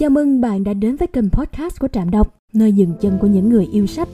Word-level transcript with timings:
Chào 0.00 0.10
mừng 0.10 0.40
bạn 0.40 0.64
đã 0.64 0.72
đến 0.72 0.96
với 0.96 1.08
kênh 1.08 1.30
podcast 1.30 1.80
của 1.80 1.88
Trạm 1.88 2.10
Đọc, 2.10 2.34
nơi 2.52 2.72
dừng 2.72 2.94
chân 3.00 3.18
của 3.20 3.26
những 3.26 3.48
người 3.48 3.68
yêu 3.72 3.86
sách. 3.86 4.08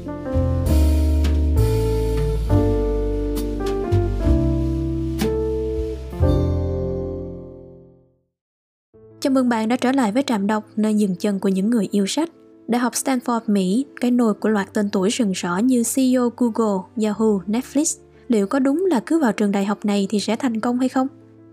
Chào 9.21 9.31
mừng 9.31 9.49
bạn 9.49 9.69
đã 9.69 9.77
trở 9.77 9.93
lại 9.93 10.13
với 10.13 10.23
Trạm 10.23 10.47
Đọc, 10.47 10.65
nơi 10.77 10.95
dừng 10.95 11.17
chân 11.17 11.39
của 11.39 11.49
những 11.49 11.71
người 11.71 11.89
yêu 11.91 12.07
sách. 12.07 12.31
Đại 12.69 12.81
học 12.81 12.93
Stanford, 12.93 13.41
Mỹ, 13.47 13.87
cái 14.01 14.11
nồi 14.11 14.35
của 14.35 14.49
loạt 14.49 14.75
tên 14.75 14.91
tuổi 14.91 15.11
sừng 15.11 15.35
sỏ 15.35 15.59
như 15.59 15.83
CEO 15.95 16.33
Google, 16.37 16.83
Yahoo, 17.03 17.41
Netflix. 17.47 17.99
Liệu 18.29 18.47
có 18.47 18.59
đúng 18.59 18.87
là 18.91 19.01
cứ 19.07 19.19
vào 19.19 19.33
trường 19.33 19.53
đại 19.53 19.65
học 19.65 19.85
này 19.85 20.07
thì 20.11 20.21
sẽ 20.21 20.37
thành 20.37 20.61
công 20.61 20.79
hay 20.79 20.89
không? 20.89 21.07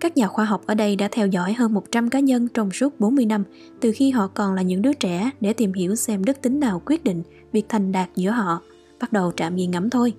Các 0.04 0.18
nhà 0.18 0.28
khoa 0.28 0.46
học 0.46 0.62
ở 0.66 0.76
đây 0.76 0.96
đã 0.96 1.08
theo 1.12 1.28
dõi 1.28 1.54
hơn 1.54 1.74
100 1.74 2.10
cá 2.10 2.20
nhân 2.20 2.48
trong 2.54 2.72
suốt 2.72 3.00
40 3.00 3.26
năm, 3.26 3.44
từ 3.80 3.92
khi 3.96 4.12
họ 4.12 4.28
còn 4.28 4.54
là 4.54 4.62
những 4.62 4.82
đứa 4.82 4.94
trẻ 4.94 5.30
để 5.42 5.54
tìm 5.54 5.74
hiểu 5.74 5.96
xem 5.96 6.24
đức 6.24 6.42
tính 6.42 6.60
nào 6.60 6.82
quyết 6.86 7.04
định 7.04 7.24
việc 7.52 7.66
thành 7.70 7.92
đạt 7.92 8.10
giữa 8.16 8.30
họ. 8.30 8.62
Bắt 9.02 9.14
đầu 9.14 9.32
trạm 9.36 9.56
nghiền 9.56 9.72
ngẫm 9.72 9.90
thôi. 9.90 10.14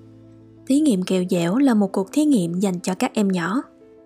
Thí 0.67 0.81
nghiệm 0.81 1.03
kẹo 1.03 1.25
dẻo 1.31 1.57
là 1.57 1.75
một 1.75 1.93
cuộc 1.93 2.13
thí 2.13 2.25
nghiệm 2.25 2.61
dành 2.61 2.81
cho 2.81 2.95
các 2.95 3.15
em 3.15 3.29
nhỏ. 3.29 3.63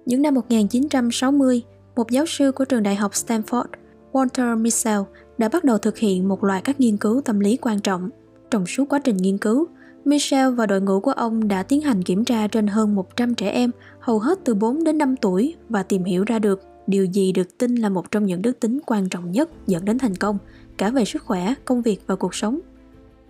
Những 0.07 0.23
năm 0.23 0.35
1960, 0.35 1.63
một 1.97 2.11
giáo 2.11 2.27
sư 2.27 2.53
của 2.53 2.65
trường 2.65 2.83
đại 2.83 2.95
học 2.95 3.13
Stanford, 3.13 3.67
Walter 4.13 4.59
Mischel, 4.59 5.01
đã 5.39 5.49
bắt 5.49 5.65
đầu 5.65 5.79
thực 5.79 5.99
hiện 5.99 6.29
một 6.29 6.45
loạt 6.45 6.65
các 6.65 6.81
nghiên 6.81 6.97
cứu 6.97 7.21
tâm 7.25 7.41
lý 7.41 7.57
quan 7.57 7.81
trọng. 7.81 8.11
Trong 8.51 8.67
suốt 8.67 8.85
quá 8.89 8.99
trình 8.99 9.17
nghiên 9.17 9.39
cứu, 9.39 9.67
Michel 10.05 10.55
và 10.55 10.67
đội 10.67 10.81
ngũ 10.81 11.01
của 11.01 11.13
ông 11.13 11.49
đã 11.49 11.63
tiến 11.63 11.81
hành 11.81 12.03
kiểm 12.03 12.25
tra 12.25 12.47
trên 12.47 12.67
hơn 12.67 12.95
100 12.95 13.35
trẻ 13.35 13.51
em, 13.51 13.71
hầu 14.01 14.19
hết 14.19 14.39
từ 14.45 14.55
4 14.55 14.85
đến 14.85 14.99
5 14.99 15.17
tuổi 15.17 15.55
và 15.69 15.83
tìm 15.83 16.05
hiểu 16.05 16.25
ra 16.25 16.39
được 16.39 16.63
điều 16.87 17.05
gì 17.05 17.33
được 17.33 17.59
tin 17.59 17.75
là 17.75 17.89
một 17.89 18.11
trong 18.11 18.27
những 18.27 18.43
đức 18.43 18.61
tính 18.61 18.81
quan 18.87 19.09
trọng 19.09 19.33
nhất 19.33 19.51
dẫn 19.67 19.85
đến 19.85 19.99
thành 19.99 20.15
công, 20.15 20.39
cả 20.77 20.91
về 20.91 21.05
sức 21.05 21.23
khỏe, 21.23 21.55
công 21.65 21.83
việc 21.83 22.01
và 22.07 22.17
cuộc 22.17 22.35
sống. 22.35 22.61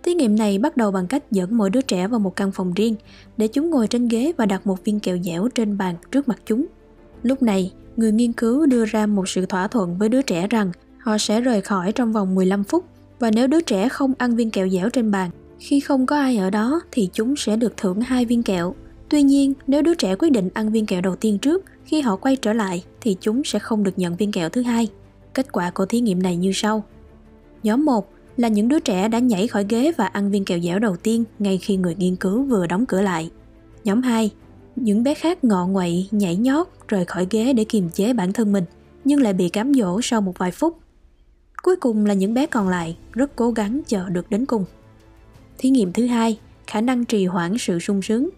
Thí 0.03 0.13
nghiệm 0.13 0.35
này 0.35 0.59
bắt 0.59 0.77
đầu 0.77 0.91
bằng 0.91 1.07
cách 1.07 1.31
dẫn 1.31 1.57
mỗi 1.57 1.69
đứa 1.69 1.81
trẻ 1.81 2.07
vào 2.07 2.19
một 2.19 2.35
căn 2.35 2.51
phòng 2.51 2.73
riêng 2.73 2.95
để 3.37 3.47
chúng 3.47 3.69
ngồi 3.69 3.87
trên 3.87 4.07
ghế 4.07 4.33
và 4.37 4.45
đặt 4.45 4.67
một 4.67 4.85
viên 4.85 4.99
kẹo 4.99 5.17
dẻo 5.23 5.47
trên 5.55 5.77
bàn 5.77 5.95
trước 6.11 6.27
mặt 6.27 6.41
chúng. 6.45 6.65
Lúc 7.23 7.43
này, 7.43 7.73
người 7.97 8.11
nghiên 8.11 8.33
cứu 8.33 8.65
đưa 8.65 8.85
ra 8.85 9.05
một 9.05 9.29
sự 9.29 9.45
thỏa 9.45 9.67
thuận 9.67 9.97
với 9.97 10.09
đứa 10.09 10.21
trẻ 10.21 10.47
rằng 10.47 10.71
họ 10.99 11.17
sẽ 11.17 11.41
rời 11.41 11.61
khỏi 11.61 11.91
trong 11.91 12.13
vòng 12.13 12.35
15 12.35 12.63
phút 12.63 12.85
và 13.19 13.31
nếu 13.31 13.47
đứa 13.47 13.61
trẻ 13.61 13.89
không 13.89 14.13
ăn 14.17 14.35
viên 14.35 14.51
kẹo 14.51 14.69
dẻo 14.69 14.89
trên 14.89 15.11
bàn 15.11 15.29
khi 15.59 15.79
không 15.79 16.05
có 16.05 16.17
ai 16.17 16.37
ở 16.37 16.49
đó 16.49 16.81
thì 16.91 17.09
chúng 17.13 17.35
sẽ 17.35 17.55
được 17.55 17.77
thưởng 17.77 18.01
hai 18.01 18.25
viên 18.25 18.43
kẹo. 18.43 18.75
Tuy 19.09 19.23
nhiên, 19.23 19.53
nếu 19.67 19.81
đứa 19.81 19.93
trẻ 19.93 20.15
quyết 20.15 20.29
định 20.29 20.49
ăn 20.53 20.71
viên 20.71 20.85
kẹo 20.85 21.01
đầu 21.01 21.15
tiên 21.15 21.37
trước, 21.37 21.65
khi 21.85 22.01
họ 22.01 22.15
quay 22.15 22.35
trở 22.35 22.53
lại 22.53 22.83
thì 23.01 23.17
chúng 23.21 23.43
sẽ 23.43 23.59
không 23.59 23.83
được 23.83 23.99
nhận 23.99 24.15
viên 24.15 24.31
kẹo 24.31 24.49
thứ 24.49 24.61
hai. 24.61 24.87
Kết 25.33 25.51
quả 25.51 25.71
của 25.71 25.85
thí 25.85 25.99
nghiệm 25.99 26.23
này 26.23 26.37
như 26.37 26.51
sau. 26.53 26.83
Nhóm 27.63 27.85
1 27.85 28.09
là 28.37 28.47
những 28.47 28.67
đứa 28.67 28.79
trẻ 28.79 29.07
đã 29.07 29.19
nhảy 29.19 29.47
khỏi 29.47 29.65
ghế 29.69 29.91
và 29.97 30.05
ăn 30.05 30.31
viên 30.31 30.45
kẹo 30.45 30.59
dẻo 30.59 30.79
đầu 30.79 30.95
tiên 30.95 31.23
ngay 31.39 31.57
khi 31.57 31.77
người 31.77 31.95
nghiên 31.95 32.15
cứu 32.15 32.43
vừa 32.43 32.67
đóng 32.67 32.85
cửa 32.85 33.01
lại. 33.01 33.29
Nhóm 33.83 34.01
2 34.01 34.31
những 34.75 35.03
bé 35.03 35.13
khác 35.13 35.43
ngọ 35.43 35.67
nguậy, 35.67 36.07
nhảy 36.11 36.35
nhót, 36.35 36.67
rời 36.87 37.05
khỏi 37.05 37.27
ghế 37.29 37.53
để 37.53 37.63
kiềm 37.63 37.89
chế 37.89 38.13
bản 38.13 38.33
thân 38.33 38.51
mình, 38.51 38.63
nhưng 39.05 39.21
lại 39.21 39.33
bị 39.33 39.49
cám 39.49 39.73
dỗ 39.73 39.99
sau 40.01 40.21
một 40.21 40.37
vài 40.37 40.51
phút. 40.51 40.77
Cuối 41.63 41.75
cùng 41.75 42.05
là 42.05 42.13
những 42.13 42.33
bé 42.33 42.45
còn 42.45 42.69
lại, 42.69 42.97
rất 43.11 43.35
cố 43.35 43.51
gắng 43.51 43.81
chờ 43.87 44.09
được 44.09 44.29
đến 44.29 44.45
cùng. 44.45 44.65
Thí 45.59 45.69
nghiệm 45.69 45.93
thứ 45.93 46.05
hai, 46.05 46.39
khả 46.67 46.81
năng 46.81 47.05
trì 47.05 47.25
hoãn 47.25 47.57
sự 47.57 47.79
sung 47.79 48.01
sướng. 48.01 48.29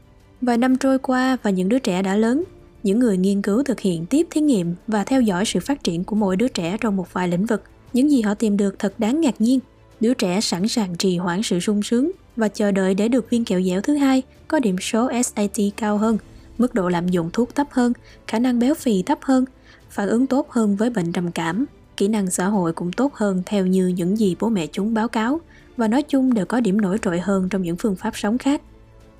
Vài 0.41 0.57
năm 0.57 0.77
trôi 0.77 0.99
qua 0.99 1.37
và 1.43 1.49
những 1.49 1.69
đứa 1.69 1.79
trẻ 1.79 2.01
đã 2.01 2.15
lớn, 2.15 2.43
những 2.83 2.99
người 2.99 3.17
nghiên 3.17 3.41
cứu 3.41 3.63
thực 3.63 3.79
hiện 3.79 4.05
tiếp 4.05 4.27
thí 4.31 4.41
nghiệm 4.41 4.75
và 4.87 5.03
theo 5.03 5.21
dõi 5.21 5.45
sự 5.45 5.59
phát 5.59 5.83
triển 5.83 6.03
của 6.03 6.15
mỗi 6.15 6.35
đứa 6.35 6.47
trẻ 6.47 6.77
trong 6.81 6.95
một 6.95 7.13
vài 7.13 7.27
lĩnh 7.27 7.45
vực. 7.45 7.63
Những 7.93 8.11
gì 8.11 8.21
họ 8.21 8.33
tìm 8.33 8.57
được 8.57 8.79
thật 8.79 8.93
đáng 8.97 9.21
ngạc 9.21 9.41
nhiên. 9.41 9.59
Đứa 9.99 10.13
trẻ 10.13 10.41
sẵn 10.41 10.67
sàng 10.67 10.95
trì 10.97 11.17
hoãn 11.17 11.43
sự 11.43 11.59
sung 11.59 11.83
sướng 11.83 12.11
và 12.35 12.47
chờ 12.47 12.71
đợi 12.71 12.93
để 12.93 13.07
được 13.07 13.29
viên 13.29 13.45
kẹo 13.45 13.61
dẻo 13.61 13.81
thứ 13.81 13.95
hai 13.95 14.21
có 14.47 14.59
điểm 14.59 14.75
số 14.81 15.11
SAT 15.23 15.57
cao 15.77 15.97
hơn, 15.97 16.17
mức 16.57 16.73
độ 16.73 16.89
lạm 16.89 17.07
dụng 17.07 17.29
thuốc 17.33 17.55
thấp 17.55 17.67
hơn, 17.71 17.93
khả 18.27 18.39
năng 18.39 18.59
béo 18.59 18.75
phì 18.75 19.03
thấp 19.03 19.19
hơn, 19.21 19.45
phản 19.89 20.07
ứng 20.07 20.27
tốt 20.27 20.49
hơn 20.49 20.75
với 20.75 20.89
bệnh 20.89 21.11
trầm 21.11 21.31
cảm, 21.31 21.65
kỹ 21.97 22.07
năng 22.07 22.29
xã 22.29 22.47
hội 22.47 22.73
cũng 22.73 22.91
tốt 22.91 23.13
hơn 23.13 23.43
theo 23.45 23.65
như 23.65 23.87
những 23.87 24.17
gì 24.17 24.35
bố 24.39 24.49
mẹ 24.49 24.67
chúng 24.67 24.93
báo 24.93 25.07
cáo 25.07 25.39
và 25.77 25.87
nói 25.87 26.01
chung 26.01 26.33
đều 26.33 26.45
có 26.45 26.59
điểm 26.59 26.81
nổi 26.81 26.97
trội 27.01 27.19
hơn 27.19 27.49
trong 27.49 27.61
những 27.61 27.75
phương 27.75 27.95
pháp 27.95 28.17
sống 28.17 28.37
khác. 28.37 28.61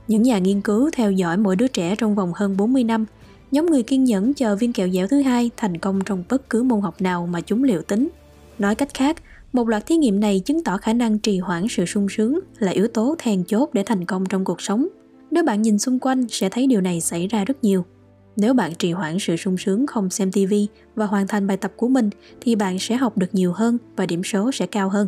Những 0.07 0.23
nhà 0.23 0.39
nghiên 0.39 0.62
cứu 0.62 0.89
theo 0.94 1.12
dõi 1.12 1.38
mỗi 1.38 1.56
đứa 1.56 1.67
trẻ 1.67 1.95
trong 1.95 2.16
vòng 2.16 2.31
hơn 2.35 2.57
40 2.57 2.84
năm, 2.84 3.06
nhóm 3.51 3.66
người 3.66 3.84
kiên 3.84 4.03
nhẫn 4.03 4.34
chờ 4.34 4.56
viên 4.56 4.73
kẹo 4.73 4.90
dẻo 4.90 5.07
thứ 5.07 5.22
hai 5.22 5.51
thành 5.57 5.78
công 5.78 6.01
trong 6.06 6.23
bất 6.29 6.50
cứ 6.50 6.63
môn 6.63 6.81
học 6.81 7.01
nào 7.01 7.28
mà 7.28 7.41
chúng 7.41 7.63
liệu 7.63 7.81
tính. 7.81 8.09
Nói 8.59 8.75
cách 8.75 8.94
khác, 8.94 9.17
một 9.53 9.69
loạt 9.69 9.85
thí 9.85 9.97
nghiệm 9.97 10.19
này 10.19 10.40
chứng 10.40 10.63
tỏ 10.63 10.78
khả 10.78 10.94
năng 10.94 11.19
trì 11.19 11.40
hoãn 11.40 11.67
sự 11.69 11.85
sung 11.85 12.07
sướng 12.09 12.40
là 12.59 12.72
yếu 12.72 12.88
tố 12.88 13.16
then 13.19 13.44
chốt 13.44 13.69
để 13.73 13.84
thành 13.84 14.06
công 14.06 14.25
trong 14.25 14.45
cuộc 14.45 14.61
sống. 14.61 14.88
Nếu 15.31 15.44
bạn 15.44 15.61
nhìn 15.61 15.79
xung 15.79 16.00
quanh 16.00 16.28
sẽ 16.29 16.50
thấy 16.50 16.67
điều 16.67 16.81
này 16.81 17.01
xảy 17.01 17.28
ra 17.28 17.45
rất 17.45 17.63
nhiều. 17.63 17.85
Nếu 18.35 18.53
bạn 18.53 18.75
trì 18.75 18.91
hoãn 18.91 19.19
sự 19.19 19.35
sung 19.38 19.57
sướng 19.57 19.88
không 19.88 20.09
xem 20.09 20.31
TV 20.31 20.53
và 20.95 21.06
hoàn 21.06 21.28
thành 21.28 21.47
bài 21.47 21.57
tập 21.57 21.72
của 21.75 21.88
mình 21.88 22.09
thì 22.41 22.56
bạn 22.56 22.79
sẽ 22.79 22.95
học 22.95 23.17
được 23.17 23.35
nhiều 23.35 23.53
hơn 23.53 23.78
và 23.95 24.06
điểm 24.06 24.23
số 24.23 24.51
sẽ 24.51 24.67
cao 24.67 24.90
hơn. 24.90 25.07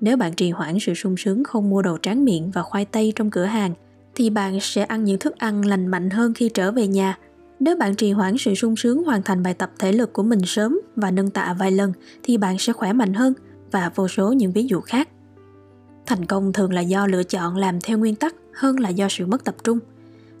Nếu 0.00 0.16
bạn 0.16 0.34
trì 0.34 0.50
hoãn 0.50 0.78
sự 0.80 0.94
sung 0.94 1.16
sướng 1.16 1.44
không 1.44 1.70
mua 1.70 1.82
đồ 1.82 1.98
tráng 2.02 2.24
miệng 2.24 2.50
và 2.50 2.62
khoai 2.62 2.84
tây 2.84 3.12
trong 3.16 3.30
cửa 3.30 3.44
hàng, 3.44 3.74
thì 4.14 4.30
bạn 4.30 4.58
sẽ 4.60 4.84
ăn 4.84 5.04
những 5.04 5.18
thức 5.18 5.38
ăn 5.38 5.64
lành 5.64 5.86
mạnh 5.86 6.10
hơn 6.10 6.34
khi 6.34 6.48
trở 6.48 6.72
về 6.72 6.86
nhà. 6.86 7.18
Nếu 7.60 7.76
bạn 7.76 7.94
trì 7.94 8.12
hoãn 8.12 8.38
sự 8.38 8.54
sung 8.54 8.76
sướng 8.76 9.04
hoàn 9.04 9.22
thành 9.22 9.42
bài 9.42 9.54
tập 9.54 9.70
thể 9.78 9.92
lực 9.92 10.12
của 10.12 10.22
mình 10.22 10.40
sớm 10.46 10.80
và 10.96 11.10
nâng 11.10 11.30
tạ 11.30 11.56
vài 11.58 11.70
lần, 11.70 11.92
thì 12.22 12.36
bạn 12.36 12.58
sẽ 12.58 12.72
khỏe 12.72 12.92
mạnh 12.92 13.14
hơn 13.14 13.32
và 13.70 13.90
vô 13.94 14.08
số 14.08 14.32
những 14.32 14.52
ví 14.52 14.66
dụ 14.66 14.80
khác. 14.80 15.08
Thành 16.06 16.24
công 16.24 16.52
thường 16.52 16.72
là 16.72 16.80
do 16.80 17.06
lựa 17.06 17.22
chọn 17.22 17.56
làm 17.56 17.80
theo 17.80 17.98
nguyên 17.98 18.14
tắc 18.14 18.34
hơn 18.54 18.80
là 18.80 18.88
do 18.88 19.08
sự 19.10 19.26
mất 19.26 19.44
tập 19.44 19.54
trung. 19.64 19.78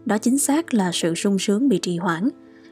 Đó 0.04 0.18
chính 0.18 0.38
xác 0.38 0.74
là 0.74 0.90
sự 0.92 1.14
sung 1.14 1.38
sướng 1.38 1.68
bị 1.68 1.78
trì 1.78 1.96
hoãn. 1.96 2.28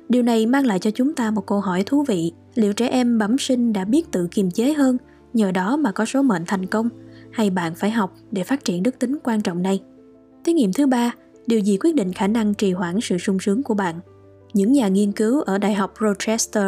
Điều 0.08 0.22
này 0.22 0.46
mang 0.46 0.66
lại 0.66 0.78
cho 0.78 0.90
chúng 0.90 1.14
ta 1.14 1.30
một 1.30 1.46
câu 1.46 1.60
hỏi 1.60 1.82
thú 1.86 2.04
vị, 2.08 2.32
liệu 2.54 2.72
trẻ 2.72 2.88
em 2.88 3.18
bẩm 3.18 3.38
sinh 3.38 3.72
đã 3.72 3.84
biết 3.84 4.12
tự 4.12 4.28
kiềm 4.30 4.50
chế 4.50 4.72
hơn 4.72 4.96
nhờ 5.34 5.50
đó 5.50 5.76
mà 5.76 5.92
có 5.92 6.04
số 6.04 6.22
mệnh 6.22 6.44
thành 6.46 6.66
công. 6.66 6.88
Hay 7.30 7.50
bạn 7.50 7.74
phải 7.74 7.90
học 7.90 8.14
để 8.30 8.44
phát 8.44 8.64
triển 8.64 8.82
đức 8.82 8.98
tính 8.98 9.16
quan 9.24 9.40
trọng 9.40 9.62
này. 9.62 9.80
Thí 10.44 10.52
nghiệm 10.52 10.72
thứ 10.72 10.86
ba 10.86 11.14
điều 11.46 11.60
gì 11.60 11.78
quyết 11.80 11.94
định 11.94 12.12
khả 12.12 12.26
năng 12.26 12.54
trì 12.54 12.72
hoãn 12.72 13.00
sự 13.00 13.18
sung 13.18 13.38
sướng 13.38 13.62
của 13.62 13.74
bạn? 13.74 14.00
Những 14.54 14.72
nhà 14.72 14.88
nghiên 14.88 15.12
cứu 15.12 15.40
ở 15.40 15.58
đại 15.58 15.74
học 15.74 15.94
rochester 16.00 16.66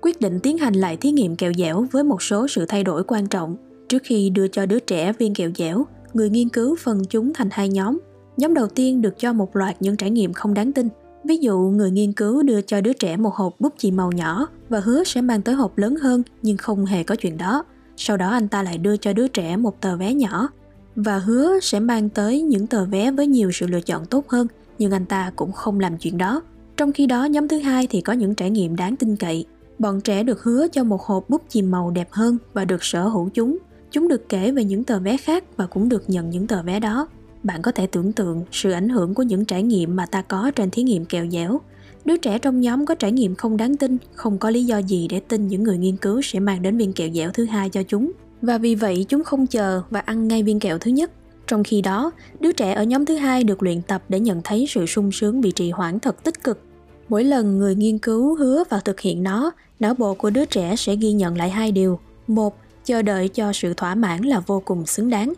quyết 0.00 0.20
định 0.20 0.40
tiến 0.40 0.58
hành 0.58 0.74
lại 0.74 0.96
thí 0.96 1.10
nghiệm 1.10 1.36
kẹo 1.36 1.52
dẻo 1.52 1.86
với 1.92 2.04
một 2.04 2.22
số 2.22 2.48
sự 2.48 2.66
thay 2.66 2.84
đổi 2.84 3.04
quan 3.04 3.26
trọng. 3.26 3.56
Trước 3.88 4.02
khi 4.04 4.30
đưa 4.30 4.48
cho 4.48 4.66
đứa 4.66 4.78
trẻ 4.78 5.12
viên 5.12 5.34
kẹo 5.34 5.50
dẻo 5.56 5.86
người 6.14 6.30
nghiên 6.30 6.48
cứu 6.48 6.76
phân 6.76 7.04
chúng 7.04 7.32
thành 7.34 7.48
hai 7.52 7.68
nhóm. 7.68 7.98
Nhóm 8.36 8.54
đầu 8.54 8.66
tiên 8.66 9.02
được 9.02 9.18
cho 9.18 9.32
một 9.32 9.56
loạt 9.56 9.76
những 9.80 9.96
trải 9.96 10.10
nghiệm 10.10 10.32
không 10.32 10.54
đáng 10.54 10.72
tin. 10.72 10.88
Ví 11.24 11.36
dụ, 11.36 11.58
người 11.58 11.90
nghiên 11.90 12.12
cứu 12.12 12.42
đưa 12.42 12.60
cho 12.60 12.80
đứa 12.80 12.92
trẻ 12.92 13.16
một 13.16 13.34
hộp 13.34 13.60
bút 13.60 13.74
chì 13.78 13.90
màu 13.90 14.12
nhỏ 14.12 14.48
và 14.68 14.80
hứa 14.80 15.04
sẽ 15.04 15.20
mang 15.20 15.42
tới 15.42 15.54
hộp 15.54 15.78
lớn 15.78 15.96
hơn 15.96 16.22
nhưng 16.42 16.56
không 16.56 16.86
hề 16.86 17.02
có 17.02 17.16
chuyện 17.16 17.38
đó. 17.38 17.64
Sau 17.96 18.16
đó 18.16 18.30
anh 18.30 18.48
ta 18.48 18.62
lại 18.62 18.78
đưa 18.78 18.96
cho 18.96 19.12
đứa 19.12 19.28
trẻ 19.28 19.56
một 19.56 19.80
tờ 19.80 19.96
vé 19.96 20.14
nhỏ 20.14 20.48
và 20.96 21.18
hứa 21.18 21.60
sẽ 21.62 21.80
mang 21.80 22.08
tới 22.08 22.42
những 22.42 22.66
tờ 22.66 22.84
vé 22.84 23.10
với 23.10 23.26
nhiều 23.26 23.50
sự 23.52 23.66
lựa 23.66 23.80
chọn 23.80 24.06
tốt 24.06 24.28
hơn, 24.28 24.46
nhưng 24.78 24.92
anh 24.92 25.06
ta 25.06 25.32
cũng 25.36 25.52
không 25.52 25.80
làm 25.80 25.98
chuyện 25.98 26.18
đó. 26.18 26.42
Trong 26.76 26.92
khi 26.92 27.06
đó, 27.06 27.24
nhóm 27.24 27.48
thứ 27.48 27.58
hai 27.58 27.86
thì 27.86 28.00
có 28.00 28.12
những 28.12 28.34
trải 28.34 28.50
nghiệm 28.50 28.76
đáng 28.76 28.96
tin 28.96 29.16
cậy. 29.16 29.44
Bọn 29.78 30.00
trẻ 30.00 30.22
được 30.22 30.42
hứa 30.42 30.66
cho 30.68 30.84
một 30.84 31.02
hộp 31.02 31.30
bút 31.30 31.42
chìm 31.48 31.70
màu 31.70 31.90
đẹp 31.90 32.08
hơn 32.10 32.38
và 32.52 32.64
được 32.64 32.84
sở 32.84 33.08
hữu 33.08 33.28
chúng. 33.34 33.58
Chúng 33.90 34.08
được 34.08 34.28
kể 34.28 34.52
về 34.52 34.64
những 34.64 34.84
tờ 34.84 34.98
vé 34.98 35.16
khác 35.16 35.44
và 35.56 35.66
cũng 35.66 35.88
được 35.88 36.10
nhận 36.10 36.30
những 36.30 36.46
tờ 36.46 36.62
vé 36.62 36.80
đó. 36.80 37.08
Bạn 37.42 37.62
có 37.62 37.72
thể 37.72 37.86
tưởng 37.86 38.12
tượng 38.12 38.44
sự 38.52 38.70
ảnh 38.70 38.88
hưởng 38.88 39.14
của 39.14 39.22
những 39.22 39.44
trải 39.44 39.62
nghiệm 39.62 39.96
mà 39.96 40.06
ta 40.06 40.22
có 40.22 40.50
trên 40.54 40.70
thí 40.70 40.82
nghiệm 40.82 41.04
kẹo 41.04 41.26
dẻo 41.26 41.60
Đứa 42.06 42.16
trẻ 42.16 42.38
trong 42.38 42.60
nhóm 42.60 42.86
có 42.86 42.94
trải 42.94 43.12
nghiệm 43.12 43.34
không 43.34 43.56
đáng 43.56 43.76
tin, 43.76 43.96
không 44.14 44.38
có 44.38 44.50
lý 44.50 44.64
do 44.64 44.78
gì 44.78 45.08
để 45.08 45.20
tin 45.20 45.48
những 45.48 45.62
người 45.62 45.78
nghiên 45.78 45.96
cứu 45.96 46.22
sẽ 46.22 46.40
mang 46.40 46.62
đến 46.62 46.76
viên 46.76 46.92
kẹo 46.92 47.08
dẻo 47.14 47.30
thứ 47.30 47.44
hai 47.44 47.68
cho 47.68 47.82
chúng. 47.82 48.12
Và 48.42 48.58
vì 48.58 48.74
vậy 48.74 49.06
chúng 49.08 49.24
không 49.24 49.46
chờ 49.46 49.82
và 49.90 50.00
ăn 50.00 50.28
ngay 50.28 50.42
viên 50.42 50.60
kẹo 50.60 50.78
thứ 50.78 50.90
nhất. 50.90 51.10
Trong 51.46 51.64
khi 51.64 51.82
đó, 51.82 52.10
đứa 52.40 52.52
trẻ 52.52 52.72
ở 52.72 52.84
nhóm 52.84 53.04
thứ 53.04 53.16
hai 53.16 53.44
được 53.44 53.62
luyện 53.62 53.82
tập 53.82 54.02
để 54.08 54.20
nhận 54.20 54.40
thấy 54.44 54.66
sự 54.68 54.86
sung 54.86 55.12
sướng 55.12 55.40
bị 55.40 55.50
trì 55.50 55.70
hoãn 55.70 56.00
thật 56.00 56.24
tích 56.24 56.44
cực. 56.44 56.60
Mỗi 57.08 57.24
lần 57.24 57.58
người 57.58 57.74
nghiên 57.74 57.98
cứu 57.98 58.34
hứa 58.34 58.64
và 58.70 58.80
thực 58.80 59.00
hiện 59.00 59.22
nó, 59.22 59.50
não 59.80 59.94
bộ 59.94 60.14
của 60.14 60.30
đứa 60.30 60.44
trẻ 60.44 60.76
sẽ 60.76 60.96
ghi 60.96 61.12
nhận 61.12 61.36
lại 61.38 61.50
hai 61.50 61.72
điều. 61.72 61.98
Một, 62.26 62.56
chờ 62.84 63.02
đợi 63.02 63.28
cho 63.28 63.52
sự 63.52 63.74
thỏa 63.74 63.94
mãn 63.94 64.22
là 64.22 64.40
vô 64.40 64.62
cùng 64.64 64.86
xứng 64.86 65.10
đáng. 65.10 65.32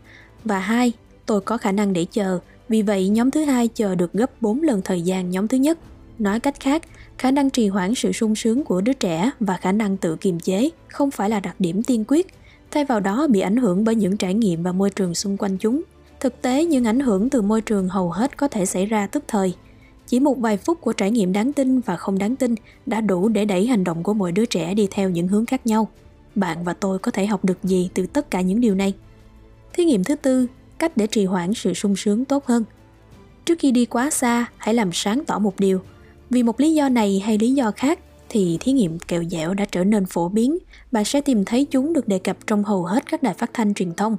Và 0.44 0.58
hai, 0.58 0.92
tôi 1.26 1.40
có 1.40 1.58
khả 1.58 1.72
năng 1.72 1.92
để 1.92 2.06
chờ, 2.12 2.38
vì 2.68 2.82
vậy 2.82 3.08
nhóm 3.08 3.30
thứ 3.30 3.44
hai 3.44 3.68
chờ 3.68 3.94
được 3.94 4.12
gấp 4.12 4.42
4 4.42 4.62
lần 4.62 4.82
thời 4.84 5.02
gian 5.02 5.30
nhóm 5.30 5.48
thứ 5.48 5.56
nhất. 5.56 5.78
Nói 6.18 6.40
cách 6.40 6.60
khác, 6.60 6.82
khả 7.18 7.30
năng 7.30 7.50
trì 7.50 7.68
hoãn 7.68 7.94
sự 7.94 8.12
sung 8.12 8.34
sướng 8.34 8.64
của 8.64 8.80
đứa 8.80 8.92
trẻ 8.92 9.30
và 9.40 9.56
khả 9.56 9.72
năng 9.72 9.96
tự 9.96 10.16
kiềm 10.16 10.40
chế 10.40 10.70
không 10.88 11.10
phải 11.10 11.30
là 11.30 11.40
đặc 11.40 11.56
điểm 11.58 11.82
tiên 11.82 12.04
quyết, 12.08 12.26
thay 12.70 12.84
vào 12.84 13.00
đó 13.00 13.26
bị 13.30 13.40
ảnh 13.40 13.56
hưởng 13.56 13.84
bởi 13.84 13.94
những 13.94 14.16
trải 14.16 14.34
nghiệm 14.34 14.62
và 14.62 14.72
môi 14.72 14.90
trường 14.90 15.14
xung 15.14 15.36
quanh 15.36 15.56
chúng. 15.58 15.82
Thực 16.20 16.42
tế, 16.42 16.64
những 16.64 16.84
ảnh 16.84 17.00
hưởng 17.00 17.30
từ 17.30 17.42
môi 17.42 17.60
trường 17.60 17.88
hầu 17.88 18.10
hết 18.10 18.36
có 18.36 18.48
thể 18.48 18.66
xảy 18.66 18.86
ra 18.86 19.06
tức 19.06 19.24
thời. 19.28 19.54
Chỉ 20.06 20.20
một 20.20 20.38
vài 20.38 20.56
phút 20.56 20.80
của 20.80 20.92
trải 20.92 21.10
nghiệm 21.10 21.32
đáng 21.32 21.52
tin 21.52 21.80
và 21.80 21.96
không 21.96 22.18
đáng 22.18 22.36
tin 22.36 22.54
đã 22.86 23.00
đủ 23.00 23.28
để 23.28 23.44
đẩy 23.44 23.66
hành 23.66 23.84
động 23.84 24.02
của 24.02 24.14
mỗi 24.14 24.32
đứa 24.32 24.44
trẻ 24.44 24.74
đi 24.74 24.88
theo 24.90 25.10
những 25.10 25.28
hướng 25.28 25.46
khác 25.46 25.66
nhau. 25.66 25.88
bạn 26.34 26.64
và 26.64 26.72
tôi 26.72 26.98
có 26.98 27.10
thể 27.10 27.26
học 27.26 27.44
được 27.44 27.58
gì 27.62 27.90
từ 27.94 28.06
tất 28.06 28.30
cả 28.30 28.40
những 28.40 28.60
điều 28.60 28.74
này. 28.74 28.94
Thí 29.72 29.84
nghiệm 29.84 30.04
thứ 30.04 30.14
tư, 30.14 30.46
cách 30.78 30.96
để 30.96 31.06
trì 31.06 31.24
hoãn 31.24 31.54
sự 31.54 31.74
sung 31.74 31.96
sướng 31.96 32.24
tốt 32.24 32.46
hơn. 32.46 32.64
Trước 33.44 33.58
khi 33.58 33.70
đi 33.70 33.86
quá 33.86 34.10
xa, 34.10 34.46
hãy 34.56 34.74
làm 34.74 34.90
sáng 34.92 35.24
tỏ 35.24 35.38
một 35.38 35.60
điều. 35.60 35.80
Vì 36.30 36.42
một 36.42 36.60
lý 36.60 36.74
do 36.74 36.88
này 36.88 37.22
hay 37.24 37.38
lý 37.38 37.52
do 37.52 37.70
khác 37.70 37.98
thì 38.28 38.58
thí 38.60 38.72
nghiệm 38.72 38.98
kẹo 38.98 39.24
dẻo 39.30 39.54
đã 39.54 39.64
trở 39.64 39.84
nên 39.84 40.06
phổ 40.06 40.28
biến, 40.28 40.58
bạn 40.92 41.04
sẽ 41.04 41.20
tìm 41.20 41.44
thấy 41.44 41.64
chúng 41.64 41.92
được 41.92 42.08
đề 42.08 42.18
cập 42.18 42.36
trong 42.46 42.64
hầu 42.64 42.84
hết 42.84 43.10
các 43.10 43.22
đài 43.22 43.34
phát 43.34 43.50
thanh 43.54 43.74
truyền 43.74 43.94
thông. 43.94 44.16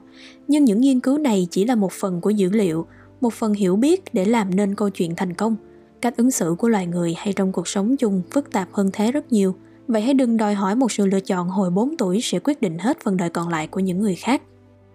Nhưng 0.48 0.66
những 0.66 0.82
nghiên 0.82 1.00
cứu 1.00 1.18
này 1.18 1.48
chỉ 1.52 1.66
là 1.66 1.76
một 1.76 1.92
phần 1.92 2.22
của 2.22 2.30
dữ 2.30 2.50
liệu, 2.50 2.86
một 3.22 3.34
phần 3.34 3.54
hiểu 3.54 3.76
biết 3.76 4.14
để 4.14 4.26
làm 4.26 4.56
nên 4.56 4.76
câu 4.76 4.90
chuyện 4.90 5.16
thành 5.16 5.34
công. 5.34 5.56
Cách 6.02 6.18
ứng 6.18 6.32
xử 6.32 6.56
của 6.58 6.68
loài 6.68 6.88
người 6.88 7.14
hay 7.18 7.34
trong 7.34 7.52
cuộc 7.52 7.68
sống 7.68 7.98
chung 7.98 8.22
phức 8.32 8.52
tạp 8.52 8.70
hơn 8.72 8.90
thế 8.94 9.12
rất 9.12 9.32
nhiều. 9.32 9.56
Vậy 9.88 10.02
hãy 10.02 10.14
đừng 10.14 10.38
đòi 10.38 10.54
hỏi 10.54 10.76
một 10.76 10.92
sự 10.92 11.06
lựa 11.06 11.20
chọn 11.20 11.50
hồi 11.50 11.70
4 11.70 11.98
tuổi 11.98 12.20
sẽ 12.22 12.40
quyết 12.40 12.62
định 12.62 12.78
hết 12.80 12.98
phần 13.04 13.18
đời 13.18 13.30
còn 13.30 13.50
lại 13.50 13.68
của 13.68 13.80
những 13.80 14.00
người 14.00 14.16
khác. 14.16 14.42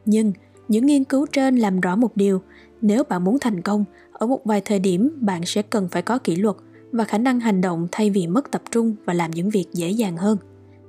Nhưng 0.04 0.32
những 0.68 0.86
nghiên 0.86 1.04
cứu 1.04 1.26
trên 1.32 1.56
làm 1.56 1.80
rõ 1.80 1.96
một 1.96 2.16
điều, 2.16 2.40
nếu 2.80 3.04
bạn 3.04 3.24
muốn 3.24 3.38
thành 3.38 3.62
công, 3.62 3.84
ở 4.12 4.26
một 4.26 4.44
vài 4.44 4.60
thời 4.60 4.78
điểm 4.78 5.10
bạn 5.20 5.40
sẽ 5.46 5.62
cần 5.62 5.88
phải 5.88 6.02
có 6.02 6.18
kỷ 6.18 6.36
luật 6.36 6.56
và 6.94 7.04
khả 7.04 7.18
năng 7.18 7.40
hành 7.40 7.60
động 7.60 7.88
thay 7.92 8.10
vì 8.10 8.26
mất 8.26 8.50
tập 8.50 8.62
trung 8.70 8.94
và 9.04 9.14
làm 9.14 9.30
những 9.30 9.50
việc 9.50 9.66
dễ 9.72 9.90
dàng 9.90 10.16
hơn. 10.16 10.38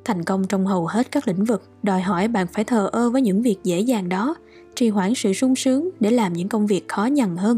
Thành 0.05 0.23
công 0.23 0.47
trong 0.47 0.65
hầu 0.65 0.87
hết 0.87 1.11
các 1.11 1.27
lĩnh 1.27 1.45
vực 1.45 1.63
đòi 1.83 2.01
hỏi 2.01 2.27
bạn 2.27 2.47
phải 2.53 2.63
thờ 2.63 2.89
ơ 2.91 3.09
với 3.09 3.21
những 3.21 3.41
việc 3.41 3.57
dễ 3.63 3.79
dàng 3.79 4.09
đó, 4.09 4.35
trì 4.75 4.89
hoãn 4.89 5.15
sự 5.15 5.33
sung 5.33 5.55
sướng 5.55 5.89
để 5.99 6.11
làm 6.11 6.33
những 6.33 6.49
công 6.49 6.67
việc 6.67 6.87
khó 6.87 7.05
nhằn 7.05 7.37
hơn. 7.37 7.57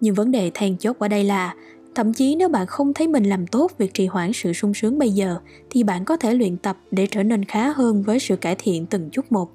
Nhưng 0.00 0.14
vấn 0.14 0.30
đề 0.30 0.50
then 0.54 0.76
chốt 0.76 0.98
ở 0.98 1.08
đây 1.08 1.24
là 1.24 1.54
thậm 1.94 2.12
chí 2.12 2.36
nếu 2.36 2.48
bạn 2.48 2.66
không 2.66 2.94
thấy 2.94 3.08
mình 3.08 3.24
làm 3.24 3.46
tốt 3.46 3.72
việc 3.78 3.94
trì 3.94 4.06
hoãn 4.06 4.32
sự 4.32 4.52
sung 4.52 4.74
sướng 4.74 4.98
bây 4.98 5.10
giờ 5.10 5.38
thì 5.70 5.82
bạn 5.82 6.04
có 6.04 6.16
thể 6.16 6.34
luyện 6.34 6.56
tập 6.56 6.76
để 6.90 7.06
trở 7.06 7.22
nên 7.22 7.44
khá 7.44 7.70
hơn 7.70 8.02
với 8.02 8.18
sự 8.18 8.36
cải 8.36 8.56
thiện 8.58 8.86
từng 8.86 9.10
chút 9.10 9.32
một 9.32 9.50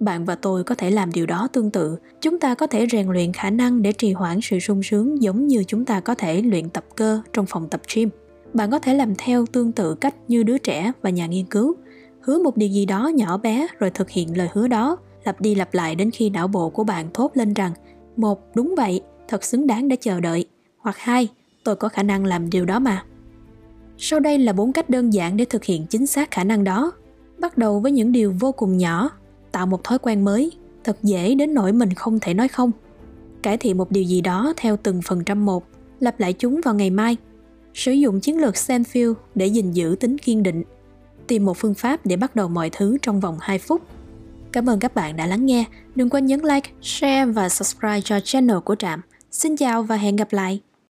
bạn 0.00 0.24
và 0.24 0.34
tôi 0.34 0.64
có 0.64 0.74
thể 0.74 0.90
làm 0.90 1.12
điều 1.12 1.26
đó 1.26 1.48
tương 1.52 1.70
tự. 1.70 1.96
Chúng 2.20 2.38
ta 2.38 2.54
có 2.54 2.66
thể 2.66 2.86
rèn 2.92 3.08
luyện 3.08 3.32
khả 3.32 3.50
năng 3.50 3.82
để 3.82 3.92
trì 3.92 4.12
hoãn 4.12 4.38
sự 4.42 4.58
sung 4.58 4.82
sướng 4.82 5.22
giống 5.22 5.46
như 5.46 5.64
chúng 5.64 5.84
ta 5.84 6.00
có 6.00 6.14
thể 6.14 6.42
luyện 6.42 6.68
tập 6.68 6.84
cơ 6.96 7.20
trong 7.32 7.46
phòng 7.46 7.68
tập 7.68 7.80
gym. 7.94 8.08
Bạn 8.54 8.70
có 8.70 8.78
thể 8.78 8.94
làm 8.94 9.14
theo 9.18 9.46
tương 9.46 9.72
tự 9.72 9.94
cách 9.94 10.14
như 10.28 10.42
đứa 10.42 10.58
trẻ 10.58 10.92
và 11.02 11.10
nhà 11.10 11.26
nghiên 11.26 11.46
cứu. 11.46 11.74
Hứa 12.20 12.42
một 12.42 12.56
điều 12.56 12.68
gì 12.68 12.86
đó 12.86 13.08
nhỏ 13.08 13.36
bé 13.36 13.66
rồi 13.78 13.90
thực 13.90 14.10
hiện 14.10 14.36
lời 14.36 14.48
hứa 14.52 14.68
đó. 14.68 14.96
Lặp 15.24 15.40
đi 15.40 15.54
lặp 15.54 15.74
lại 15.74 15.94
đến 15.94 16.10
khi 16.10 16.30
não 16.30 16.48
bộ 16.48 16.70
của 16.70 16.84
bạn 16.84 17.08
thốt 17.14 17.30
lên 17.34 17.54
rằng, 17.54 17.72
một, 18.16 18.40
đúng 18.54 18.74
vậy, 18.76 19.00
thật 19.28 19.44
xứng 19.44 19.66
đáng 19.66 19.88
để 19.88 19.96
chờ 19.96 20.20
đợi. 20.20 20.46
Hoặc 20.78 20.96
hai, 20.98 21.28
tôi 21.64 21.76
có 21.76 21.88
khả 21.88 22.02
năng 22.02 22.24
làm 22.24 22.50
điều 22.50 22.64
đó 22.64 22.78
mà. 22.78 23.04
Sau 23.98 24.20
đây 24.20 24.38
là 24.38 24.52
bốn 24.52 24.72
cách 24.72 24.90
đơn 24.90 25.12
giản 25.12 25.36
để 25.36 25.44
thực 25.44 25.64
hiện 25.64 25.86
chính 25.86 26.06
xác 26.06 26.30
khả 26.30 26.44
năng 26.44 26.64
đó. 26.64 26.92
Bắt 27.38 27.58
đầu 27.58 27.80
với 27.80 27.92
những 27.92 28.12
điều 28.12 28.34
vô 28.40 28.52
cùng 28.52 28.76
nhỏ 28.76 29.10
tạo 29.56 29.66
một 29.66 29.84
thói 29.84 29.98
quen 29.98 30.24
mới 30.24 30.52
thật 30.84 30.96
dễ 31.02 31.34
đến 31.34 31.54
nỗi 31.54 31.72
mình 31.72 31.94
không 31.94 32.20
thể 32.20 32.34
nói 32.34 32.48
không 32.48 32.72
cải 33.42 33.56
thiện 33.56 33.78
một 33.78 33.90
điều 33.90 34.02
gì 34.02 34.20
đó 34.20 34.52
theo 34.56 34.76
từng 34.76 35.02
phần 35.02 35.24
trăm 35.24 35.46
một 35.46 35.66
lặp 36.00 36.20
lại 36.20 36.32
chúng 36.32 36.60
vào 36.64 36.74
ngày 36.74 36.90
mai 36.90 37.16
sử 37.74 37.92
dụng 37.92 38.20
chiến 38.20 38.40
lược 38.40 38.54
Seinfeld 38.54 39.14
để 39.34 39.46
gìn 39.46 39.72
giữ 39.72 39.96
tính 40.00 40.18
kiên 40.18 40.42
định 40.42 40.62
tìm 41.26 41.44
một 41.44 41.56
phương 41.56 41.74
pháp 41.74 42.06
để 42.06 42.16
bắt 42.16 42.36
đầu 42.36 42.48
mọi 42.48 42.70
thứ 42.70 42.96
trong 43.02 43.20
vòng 43.20 43.36
2 43.40 43.58
phút 43.58 43.82
Cảm 44.52 44.68
ơn 44.68 44.80
các 44.80 44.94
bạn 44.94 45.16
đã 45.16 45.26
lắng 45.26 45.46
nghe. 45.46 45.64
Đừng 45.94 46.10
quên 46.10 46.26
nhấn 46.26 46.40
like, 46.40 46.70
share 46.82 47.24
và 47.24 47.48
subscribe 47.48 48.00
cho 48.00 48.20
channel 48.20 48.58
của 48.58 48.74
Trạm. 48.74 49.00
Xin 49.30 49.56
chào 49.56 49.82
và 49.82 49.96
hẹn 49.96 50.16
gặp 50.16 50.32
lại! 50.32 50.60